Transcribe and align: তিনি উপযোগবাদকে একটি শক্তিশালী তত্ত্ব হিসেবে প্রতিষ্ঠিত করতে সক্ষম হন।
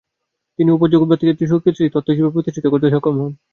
তিনি 0.59 0.69
উপযোগবাদকে 0.71 1.31
একটি 1.33 1.45
শক্তিশালী 1.47 1.89
তত্ত্ব 1.91 2.11
হিসেবে 2.13 2.33
প্রতিষ্ঠিত 2.35 2.65
করতে 2.69 2.87
সক্ষম 2.93 3.15
হন। 3.15 3.31